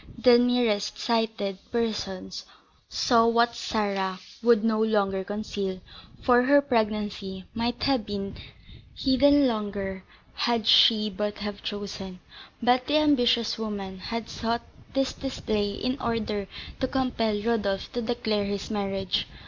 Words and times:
The 0.17 0.39
nearest 0.39 0.97
sighted 0.97 1.59
persons 1.71 2.47
saw 2.89 3.27
what 3.27 3.55
Sarah 3.55 4.19
would 4.41 4.63
no 4.63 4.81
longer 4.81 5.23
conceal, 5.23 5.79
for 6.23 6.41
her 6.41 6.59
pregnancy 6.59 7.45
might 7.53 7.83
have 7.83 8.03
been 8.07 8.33
hidden 8.95 9.45
longer 9.47 10.03
had 10.33 10.65
she 10.65 11.11
but 11.11 11.37
have 11.37 11.61
chosen; 11.61 12.19
but 12.63 12.87
the 12.87 12.97
ambitious 12.97 13.59
woman 13.59 13.99
had 13.99 14.27
sought 14.27 14.63
this 14.95 15.13
display 15.13 15.69
in 15.69 16.01
order 16.01 16.47
to 16.79 16.87
compel 16.87 17.39
Rodolph 17.39 17.93
to 17.93 18.01
declare 18.01 18.45
his 18.45 18.71
marriage. 18.71 19.27